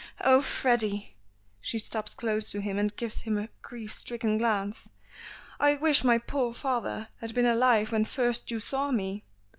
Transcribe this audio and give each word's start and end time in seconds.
Oh! 0.21 0.41
Freddy." 0.41 1.13
She 1.59 1.77
stops 1.77 2.15
close 2.15 2.49
to 2.49 2.59
him, 2.59 2.79
and 2.79 2.95
gives 2.95 3.21
him 3.21 3.37
a 3.37 3.49
grief 3.61 3.93
stricken 3.93 4.39
glance. 4.39 4.89
"I 5.59 5.75
wish 5.75 6.03
my 6.03 6.17
poor 6.17 6.55
father 6.55 7.09
had 7.19 7.35
been 7.35 7.45
alive 7.45 7.91
when 7.91 8.05
first 8.05 8.49
you 8.49 8.59
saw 8.59 8.89
me. 8.89 9.23